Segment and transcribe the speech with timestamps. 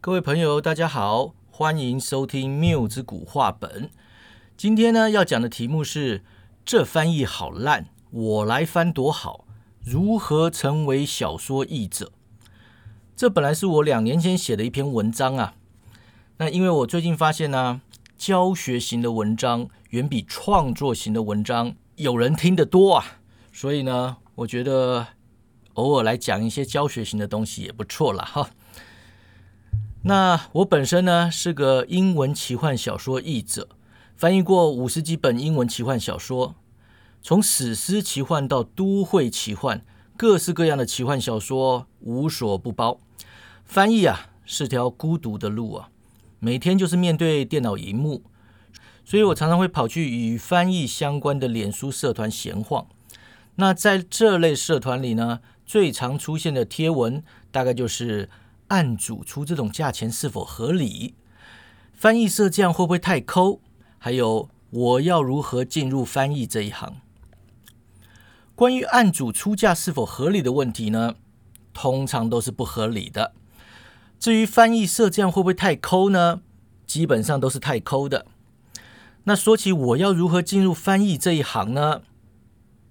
[0.00, 3.90] 各位朋友，大家好，欢迎收听谬之古话本。
[4.56, 6.22] 今天呢，要讲的题目是：
[6.64, 9.44] 这翻译好烂，我来翻多好？
[9.84, 12.12] 如何成为小说译者？
[13.16, 15.54] 这本来是我两年前写的一篇文章啊。
[16.36, 17.80] 那因为我最近发现呢，
[18.16, 23.04] 教学型的文章远比创作型的文章有人听得多啊，
[23.52, 25.08] 所以呢，我觉得
[25.74, 28.48] 偶尔来讲一些教学型的东西也不错了哈。
[30.02, 33.68] 那我本身呢是个英文奇幻小说译者，
[34.16, 36.54] 翻译过五十几本英文奇幻小说，
[37.20, 39.84] 从史诗奇幻到都会奇幻，
[40.16, 43.00] 各式各样的奇幻小说无所不包。
[43.64, 45.90] 翻译啊是条孤独的路啊，
[46.38, 48.22] 每天就是面对电脑荧幕，
[49.04, 52.86] 所以我常常会跑去与翻译相关的脸书社团闲晃。
[53.56, 58.30] 那在这类社团里呢，最常出现的贴文大概就是。
[58.68, 61.14] 案主出这种价钱是否合理？
[61.92, 63.60] 翻译社这样会不会太抠？
[63.98, 67.00] 还有我要如何进入翻译这一行？
[68.54, 71.16] 关于案主出价是否合理的问题呢？
[71.72, 73.32] 通常都是不合理的。
[74.18, 76.40] 至于翻译社这样会不会太抠呢？
[76.86, 78.26] 基本上都是太抠的。
[79.24, 82.02] 那说起我要如何进入翻译这一行呢？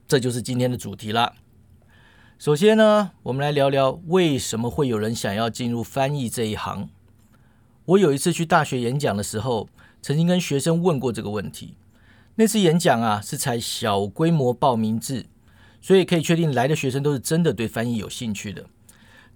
[0.07, 1.33] 这就是今天的主题了。
[2.39, 6.87] 首先呢，我们来聊聊为什么会有人想要进入翻译这一行。
[7.85, 9.67] 我有一次去大学演讲的时候，
[10.03, 11.73] 曾经跟学生问过这个问题。
[12.35, 15.25] 那次演讲啊是采小规模报名制，
[15.81, 18.67] 所以可以确定来的学生都是真的对翻译有兴趣的。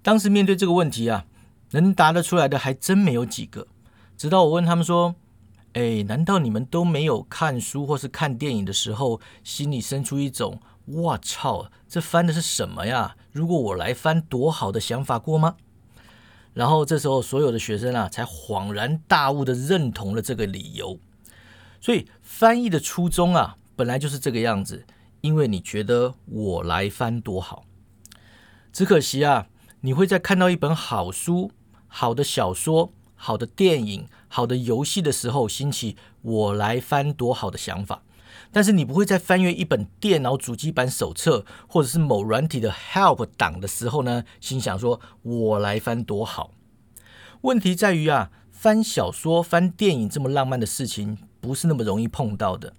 [0.03, 1.25] 当时面对这个问题啊，
[1.71, 3.65] 能答得出来的还真没有几个。
[4.15, 5.15] 直到我问他们说
[5.73, 13.15] ：“哎，难道你们都没有看书或是看电影的时候，心里生出一种？”我操，这翻的是什么呀？
[13.31, 15.55] 如果我来翻，多好的想法过吗？
[16.53, 20.99] 然后这时候，所有的学生啊，才恍然大悟的认同了这个理由。
[21.79, 24.85] 所以翻译的初衷啊，本来就是这个样子，
[25.21, 27.63] 因为你觉得我来翻多好。
[28.73, 29.47] 只可惜啊，
[29.81, 31.51] 你会在看到一本好书、
[31.87, 38.03] 好的小说、好的电影、好的游戏的时候，兴起我来翻多好的想法。
[38.51, 46.51] 但是你不会在翻阅一本电脑主机版手册，或者是某软体的 Help 档的时候呢，心想说：“我来翻多好。”
[47.41, 52.73] 问题在于啊，翻小说、翻电影这么浪漫的事情，不是那么容易碰到的。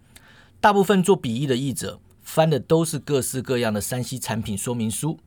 [0.60, 5.18] 大部分做笔译的译者翻的都是各式各样的三 C 产品说明书。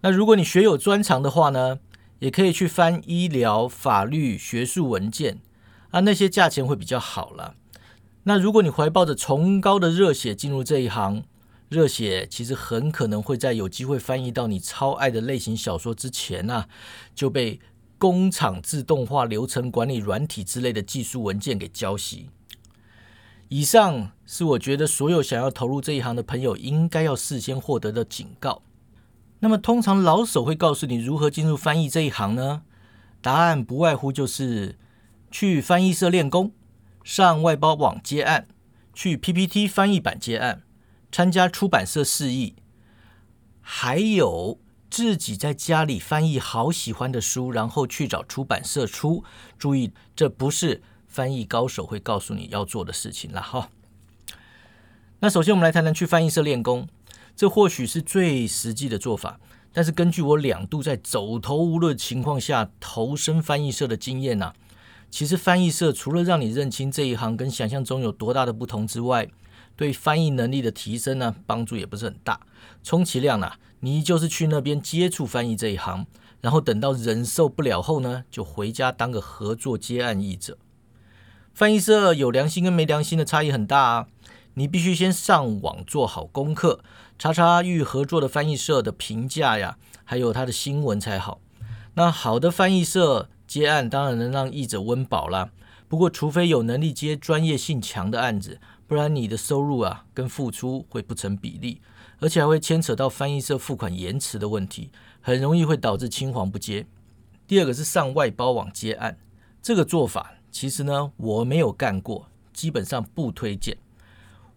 [0.00, 1.78] 那如果你学有专长的话呢，
[2.18, 5.38] 也可以去翻医疗、法律、学术文件
[5.90, 7.54] 啊，那些价钱会比较好了。
[8.24, 11.22] 那如果你怀抱着崇高的热血进入这一行，
[11.68, 16.68] 热血其实很可能会在有机会翻译到你超爱的类型小说之前啊，
[17.14, 17.60] 就被
[17.98, 22.26] 工厂自动化流程管理软体之类的技术文件给浇熄。
[23.48, 28.62] 以上是我觉得所有想要投入这一行的朋友应该要事先获得的警告。
[29.40, 32.62] 那么，通常老手会告诉你如何进入翻译这一行呢？
[33.20, 34.78] 答案不外乎就是
[35.30, 36.52] 去翻译社练功。
[37.04, 38.48] 上外包网接案，
[38.94, 40.62] 去 PPT 翻译版接案，
[41.12, 42.56] 参加出版社试译，
[43.60, 44.58] 还有
[44.90, 49.22] 自己在家里翻译好喜欢的书，然后去找出版社出。
[49.58, 53.68] 注意，这不是翻译高手会告诉你要做的事情了哈。
[55.20, 56.88] 那首先我们来谈谈去翻译社练功，
[57.36, 59.38] 这或许是最实际的做法。
[59.74, 64.54] 但是根据我两度在走投无路的情况下投身翻译社的经验呐。
[65.14, 69.28] 其实翻译社除了让你认清这一行跟想象中有多大的不同之外，
[69.76, 72.40] 对翻译能力的提升呢，帮助也不是很大。
[72.82, 76.04] 充其量呢，你就是去那边接触翻译这一行，
[76.40, 80.58] 然后等到忍受不了后呢，就回家当个合作接案译者。
[81.52, 84.06] 翻译社有良心跟没良心的差异很大啊，
[84.54, 86.80] 你必须先上网做好功课，
[87.16, 91.40] 查查与合作的翻译社的评价呀，还有他的新闻才好。
[91.94, 93.28] 那好的翻译社。
[93.54, 95.48] 接案当然能让译者温饱啦，
[95.86, 98.58] 不过除非有能力接专业性强的案子，
[98.88, 101.80] 不然你的收入啊跟付出会不成比例，
[102.18, 104.90] 而且还会牵扯到翻译社付款延迟的问题，
[105.20, 106.84] 很容易会导致青黄不接。
[107.46, 109.16] 第二个是上外包网接案，
[109.62, 113.76] 这个做法其实呢我没有干过，基本上不推荐。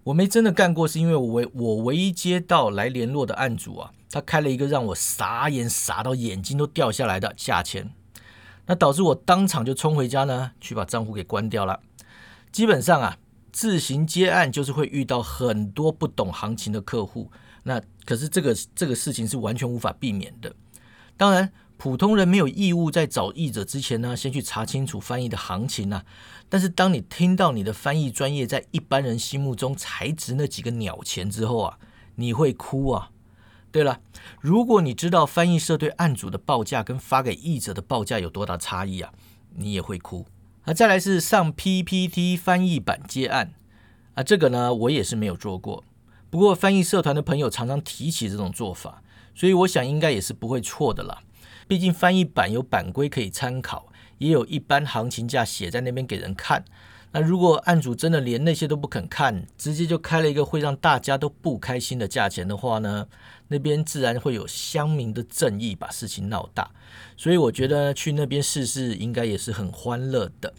[0.05, 7.93] 我没真的干过，是因为我唯我唯一接到来联络的案主啊，他开了一个让我傻眼傻到眼睛都掉下来的价钱。
[8.67, 11.79] 那导致我当场就冲回家呢，去把账户给关掉了。
[12.51, 13.17] 基本上啊，
[13.51, 17.31] 自行接案就是会遇到很多不懂行情的客户。
[17.63, 20.53] 那可是这个这个事情是完全无法避免的。
[21.17, 26.03] 当然，普通人没有义务在找译者之前呢，先去查清楚翻译的行情啊。
[26.49, 31.77] 但是当你听到你的翻译专业在一般人心目中才值那几个鸟钱之后啊，
[32.15, 33.11] 你会哭啊。
[33.77, 34.01] 对了，
[34.41, 39.13] 如果你知道翻译社对案主的报价跟发给译者的报价有多大差异啊，
[39.53, 40.25] 你也会哭。
[40.63, 43.53] 啊，再来是上 PPT 翻译版接案
[44.15, 45.83] 啊，这个呢我也是没有做过，
[46.31, 49.03] 不过翻译社团的朋友常常提起这种做法，
[49.35, 51.21] 所以我想应该也是不会错的啦。
[51.67, 56.65] 毕竟翻译版有版规可以参考，也有一般行情价写在那边给人看。
[57.19, 63.07] 那如果案主真的连那些都不肯看，直接就开了一个会让大家都不开心的价钱的话呢，
[63.47, 66.69] 那边自然会有乡民的正义把事情闹大。
[67.17, 70.53] 所以我觉得去那边试试应该也是很欢乐的。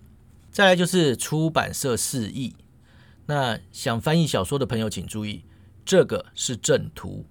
[0.51, 2.57] 再来就是出版社示意，
[3.27, 5.45] 那想翻译小说的朋友请注意，
[5.85, 7.25] 这个是正途。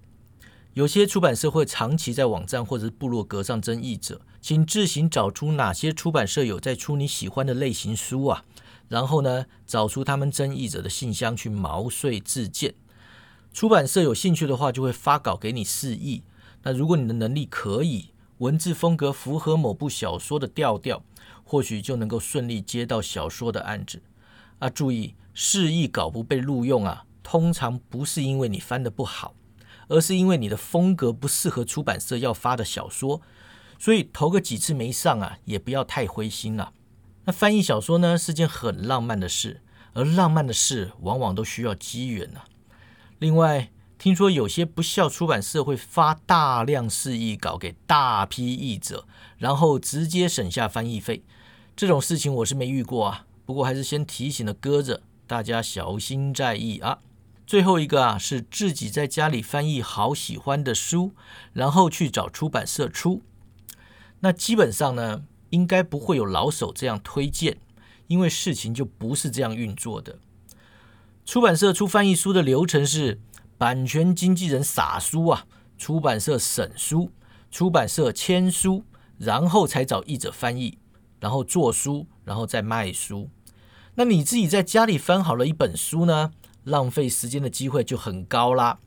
[0.74, 8.46] 有些出版社会长期在网站或者是部落格上争译者，请自行找出哪些出版社有在出你喜欢的类型书啊，
[8.88, 12.74] 然后呢，找出他们争议者的信箱去毛遂自荐。
[13.54, 16.24] 出版社有兴趣的话，就会发稿给你示意。
[16.64, 21.04] 那如果你的能力可以，文字风格符合某部小说的调调，
[21.44, 24.02] 或许就能够顺利接到小说的案子。
[24.60, 29.34] 啊，注意示意稿不被录用啊，通常不是因为你翻的不好。
[29.90, 33.22] 而是因为你的风格不适合出版社要发的小说，
[33.80, 36.74] 所以投个几次没上啊，也不要太灰心了。
[37.28, 39.60] 那翻译小说呢是件很浪漫的事，
[39.92, 42.46] 而浪漫的事往往都需要机缘啊。
[43.20, 49.06] 另外，听说有些不孝出版社会发大量示意稿给大批译者，
[49.38, 51.22] 然后直接省下翻译费，
[51.76, 53.26] 这种事情我是没遇过啊。
[53.46, 57.00] 不过还是先提醒了鸽子，大家小心在意啊。
[57.46, 61.12] 最后一个啊，是自己在家里翻译好喜欢的书，
[61.52, 63.22] 然后去找出版社出。
[64.22, 67.58] 那基本上呢，应该不会有老手这样推荐，
[68.08, 70.20] 因为事情就不是这样运作的。
[71.26, 73.20] 出版社出翻译书的流程是：
[73.58, 75.46] 版权经纪人撒书啊，
[75.78, 77.12] 出版社审书，
[77.52, 78.84] 出版社签书，
[79.18, 80.78] 然后才找译者翻译，
[81.20, 83.30] 然后做书，然后再卖书。
[83.96, 86.32] 那你自己在家里翻好了一本书呢？
[86.64, 88.80] 浪费时间的机会就很高啦。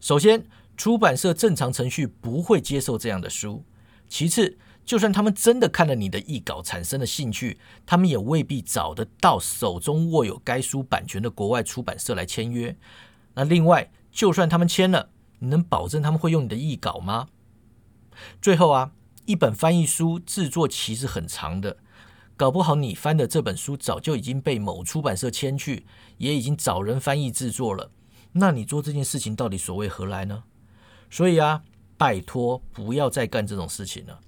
[0.00, 0.44] 首先，
[0.76, 3.64] 出版社正常程序不会接受这样的书；
[4.08, 12.74] 其次，就算他们真的看了你的译稿产生了兴趣，他们也未必找得到手中握有该书版权的国外出版社来签约。
[13.34, 17.28] 那另外，就算他们签了，你能保证他们会用你的译稿吗？
[18.40, 18.92] 最后啊，
[19.26, 21.76] 一本翻译书制作期是很长的。
[22.38, 25.84] 搞不好你翻的这本书早就已经被某出版社签去，
[26.16, 27.90] 也已经找人翻译制作了。
[28.32, 30.44] 那你做这件事情到底所为何来呢？
[31.10, 31.62] 所以啊，
[31.98, 34.20] 拜托不要再干这种事情了。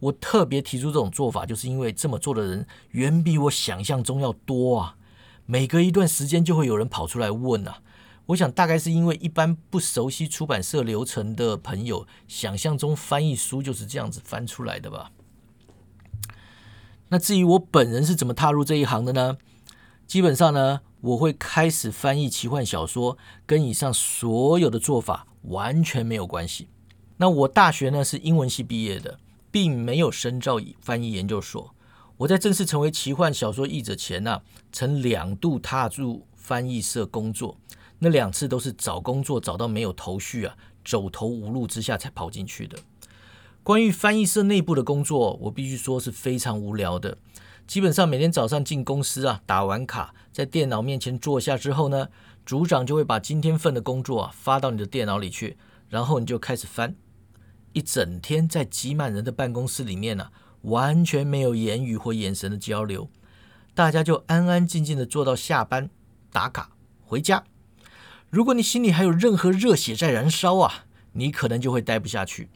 [0.00, 4.96] 我特别提出这种做法，就是因为这么做的人远比我想象中要多啊。
[5.46, 7.82] 每隔一段时间就会有人跑出来问啊。
[8.26, 15.10] 我想大概是因为一般不熟悉出版社流程的朋友，想象中翻译书就是这样子翻出来的吧。
[17.08, 19.36] 那至于我本人是怎么踏入这一行的呢？
[20.06, 26.68] 基本上呢，我会开始翻译奇幻小说，跟以上所有的做法完全没有关系。
[27.16, 29.18] 那我大学呢是英文系毕业的，
[29.50, 31.74] 并没有深造翻译研究所。
[32.18, 37.56] 我在正式成为奇幻小说译者前呢，曾两度踏入翻译社工作，
[37.98, 42.78] 那两次都是找工作找到没有头绪啊，走投无路之下才跑进去的。
[43.62, 47.16] 关于翻译社内部的工作，我必须说是非常无聊的。
[47.66, 52.08] 基本上每天早上进公司啊，打完卡，在电脑面前坐下之后呢，
[52.44, 55.56] 组长就会把今天份的工作啊发到你的电脑里去，
[55.88, 56.96] 然后你就开始翻。
[57.72, 60.30] 一整天在挤满人的办公室里面呢，
[60.62, 63.08] 完全没有言语或眼神的交流，
[63.74, 65.88] 大家就安安静静的做到下班
[66.32, 66.70] 打卡
[67.04, 67.44] 回家。
[68.28, 72.48] 如果你心里还有任何热血在燃烧啊，你可能就会待不下去。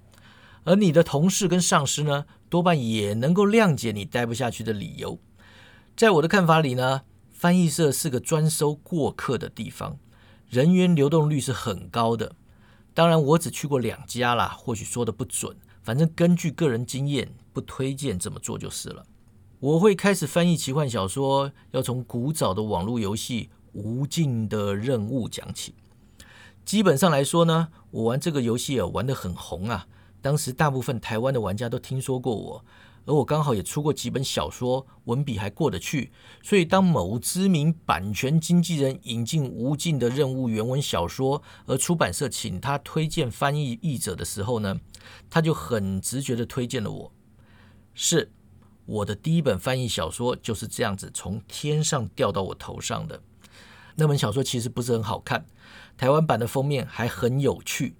[0.64, 5.18] 而你的同事跟上司呢，多半也能够谅解你待不下去的理由。
[5.96, 7.02] 在我的看法里呢，
[7.32, 9.98] 翻译社是个专收过客的地方，
[10.48, 12.34] 人员流动率是很高的。
[12.94, 15.56] 当然，我只去过两家啦，或许说的不准。
[15.82, 19.04] 反正根据个人经验，不推荐这么做就是了。
[19.58, 25.74] 我会开始翻译奇幻小说，要从古早的网络游戏《无尽的任务》讲起。
[26.64, 29.86] 基本上来说呢，我玩这个游戏啊，玩得很红啊。
[30.22, 32.64] 当时大部分台湾的玩家都听说过我，
[33.06, 36.10] 而我刚好也出过几本小说，文笔还过得去，
[36.42, 44.80] 所以当某知名版权经纪人引进《无尽的任务》原文小说，而出版社请他推荐翻译译者的时候呢，
[45.28, 47.12] 他就很直觉的推荐了我。
[47.92, 48.32] 是
[48.86, 53.22] 我的第一本翻译小说就是这样子从天上掉到我头上的。
[53.96, 55.46] 那本小说其实不是很好看，
[55.96, 57.96] 台湾版的封面还很有趣，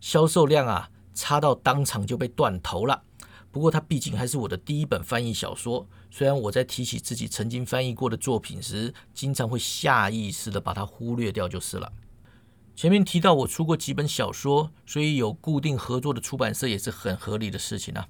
[0.00, 3.02] 销售量啊差到当场就被断头了。
[3.50, 5.88] 不过，它毕竟还是我的第一本翻译小说。
[6.10, 11.90] 虽然我在提起自己曾经翻译过的作品时，经常会下意识的把它忽略掉，就是了。
[12.74, 18.06] 前面提到我出过几本小说，所以有固定合作的出版社也是很合理的事情啊。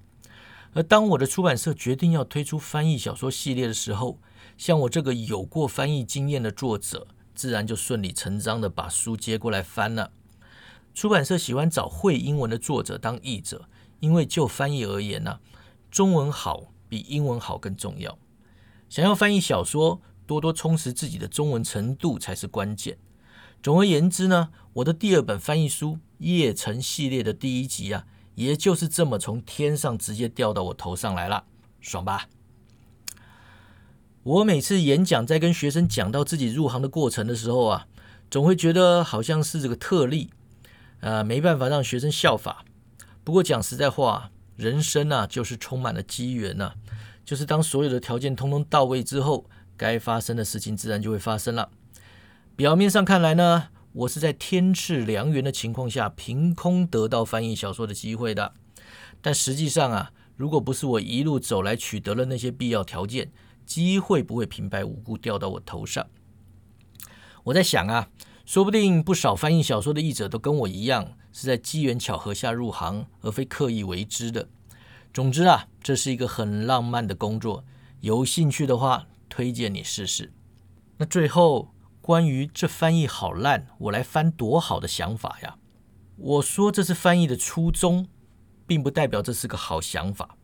[0.73, 4.19] 而当我的出版社决定要推出翻译小说系列的时候，
[4.59, 10.11] 像我这个有过翻译经验的作者，自然就顺理成章的把书接过来翻了。
[10.93, 13.69] 出版社喜欢找会英文的作者当译者。
[14.01, 15.41] 因为就翻译而言呢，
[15.91, 18.19] 中文好比英文好更重要。
[18.89, 22.99] 想要翻译小说，多多充实自己的中文程度才是关键。
[23.63, 31.45] 总而言之呢，我的第二本翻译书《叶城》系列的第一集啊，也就是这么从天上直接掉到我头上来了，
[31.81, 32.29] 爽吧？
[34.23, 37.89] 我每次演讲在跟学生讲到自己入行的过程的时候啊，
[38.31, 40.31] 总会觉得好像是这个特例，
[41.01, 42.65] 呃，没办法让学生效法。
[43.27, 46.75] 不过讲实在话，人生啊就是充满了机缘呐，
[47.25, 51.69] 就是当所有的条件通通到位之后，该发生的事情自然就会发生了。
[52.55, 58.55] 表面上看来呢，我是在天赐良缘的情况下凭空得到翻译小说的机会的，
[59.21, 63.33] 但实际上啊，如果不是我一路走来取得了那些必要条件，
[63.65, 66.07] 机会不会平白无故掉到我头上。
[67.43, 68.09] 我在想啊，
[68.45, 71.15] 说不定不少翻译小说的译者都跟我一样。
[71.39, 74.49] 是在机缘巧合下入行，而非刻意为之的。
[75.13, 77.63] 总之啊，这是一个很浪漫的工作。
[78.01, 80.33] 有兴趣的话，推荐你试试。
[80.97, 85.59] 那最后，关于这翻译好烂，我来翻多好的想法呀？
[86.17, 88.09] 我说这是翻译的初衷，
[88.67, 90.39] 并不代表这是个好想法。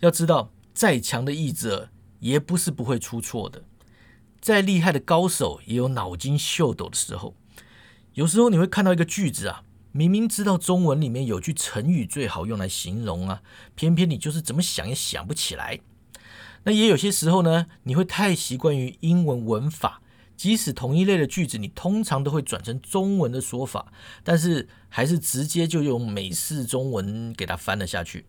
[0.00, 3.62] 要知道，再强的译者也不是不会出错的，
[4.40, 7.36] 再厉害的高手也有脑筋秀逗的时候。
[8.14, 9.62] 有时候你会看到一个句子啊。
[9.92, 13.42] 明明知道中文里面有句成语最好用来形容啊，
[13.74, 15.80] 偏偏你就是怎么想也想不起来。
[16.64, 20.00] 那也有些时候呢，你会太习惯于英文文法，
[20.34, 23.92] 即使同一类的句子，你通常都会转成中文的说法，
[24.24, 28.24] 但是还是直接就用美式中文给它翻了下去。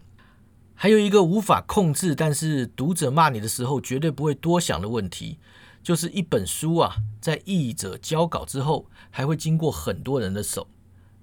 [0.75, 5.37] 还有一个无法控制，但是读者骂你的时候绝对不会多想的问题，
[5.81, 10.67] 就是一本书啊，在译者交稿之后，还会经过很多人的手。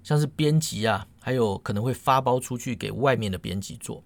[0.03, 4.03] 像是编辑啊，还有可能会发包出去给外面的编辑做，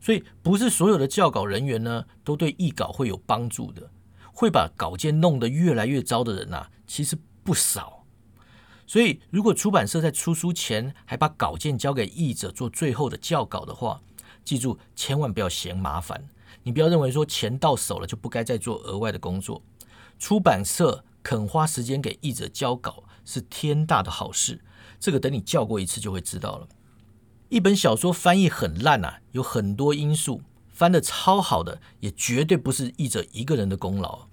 [0.00, 3.90] 所以不是所有的校稿人员呢都对译稿会有帮助的，
[4.32, 8.04] 会把稿件弄得越来越糟的人啊，其实不少。
[8.86, 14.00] 所以如果出版社在出书前还把稿件交给译者做最后的校稿的话，
[14.44, 16.26] 记住千万不要嫌麻烦，
[16.62, 19.62] 你不要认为说钱到手了就不该再做额外的工作。
[20.18, 24.60] 出版社肯花时间给译者交稿是天大的好事。
[24.98, 26.68] 这个等你叫过一次就会知道了。
[27.48, 34.28] 一本小说翻译很烂啊，有很多因素；翻的超好的，也绝对不是译者一个人的功劳。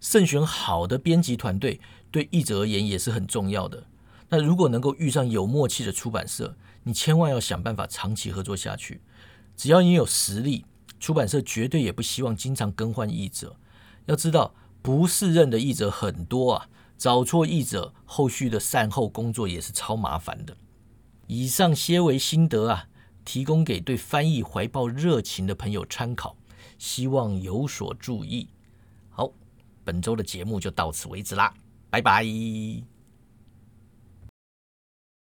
[0.00, 3.84] 慎选好的编辑团队，对译者而言也是很重要的。
[4.28, 9.00] 那如果能够遇上有默契的出版社，你千万要想办法长期合作下去。
[9.56, 10.66] 只要你有实力，
[10.98, 13.56] 出版社绝对也不希望经常更换译者。
[14.06, 16.68] 要知道，不适任的译者很多啊。
[17.04, 20.56] 找错译者，后续的善后工作也是超麻烦的。
[21.26, 22.88] 以上些为心得啊，
[23.26, 26.34] 提供给对翻译怀抱热情的朋友参考，
[26.78, 28.48] 希望有所注意。
[29.10, 29.30] 好，
[29.84, 31.52] 本周的节目就到此为止啦，
[31.90, 32.24] 拜拜。